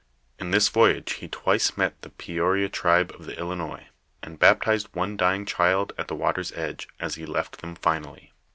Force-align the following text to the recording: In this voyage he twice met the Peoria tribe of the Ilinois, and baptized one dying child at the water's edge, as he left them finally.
In 0.39 0.49
this 0.49 0.67
voyage 0.67 1.13
he 1.21 1.27
twice 1.27 1.77
met 1.77 2.01
the 2.01 2.09
Peoria 2.09 2.69
tribe 2.69 3.11
of 3.11 3.27
the 3.27 3.35
Ilinois, 3.39 3.85
and 4.23 4.39
baptized 4.39 4.89
one 4.93 5.15
dying 5.15 5.45
child 5.45 5.93
at 5.95 6.07
the 6.07 6.15
water's 6.15 6.51
edge, 6.53 6.87
as 6.99 7.13
he 7.13 7.25
left 7.27 7.59
them 7.61 7.75
finally. 7.75 8.33